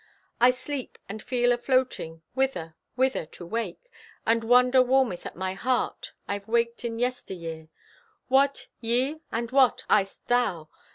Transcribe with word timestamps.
I 0.39 0.49
sleep, 0.49 0.97
and 1.07 1.21
feel 1.21 1.51
afloating. 1.51 2.23
Whither! 2.33 2.75
Whither! 2.95 3.23
To 3.27 3.45
wake,— 3.45 3.91
And 4.25 4.43
wonder 4.43 4.81
warmeth 4.81 5.27
at 5.27 5.35
my 5.35 5.53
heart, 5.53 6.13
I've 6.27 6.47
waked 6.47 6.83
in 6.83 6.97
yester 6.97 7.35
year! 7.35 7.69
What! 8.27 8.69
Ye? 8.79 9.17
And 9.31 9.51
what! 9.51 9.83
I'st 9.91 10.25
thou? 10.25 10.69